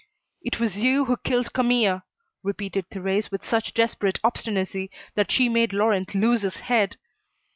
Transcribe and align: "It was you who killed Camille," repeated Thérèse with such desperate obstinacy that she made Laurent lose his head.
"It 0.41 0.59
was 0.59 0.79
you 0.79 1.05
who 1.05 1.15
killed 1.15 1.53
Camille," 1.53 2.01
repeated 2.41 2.89
Thérèse 2.89 3.29
with 3.29 3.45
such 3.45 3.71
desperate 3.75 4.19
obstinacy 4.23 4.89
that 5.13 5.31
she 5.31 5.47
made 5.47 5.73
Laurent 5.73 6.15
lose 6.15 6.41
his 6.41 6.55
head. 6.57 6.97